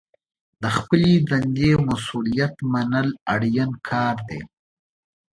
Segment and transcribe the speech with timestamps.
[0.61, 4.41] د خپلې دندې مسوولیت منل اړین کار دی.